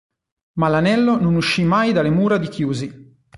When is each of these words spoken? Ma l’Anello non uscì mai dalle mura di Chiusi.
Ma 0.53 0.67
l’Anello 0.67 1.19
non 1.21 1.35
uscì 1.35 1.63
mai 1.63 1.93
dalle 1.93 2.09
mura 2.09 2.39
di 2.39 2.47
Chiusi. 2.47 3.17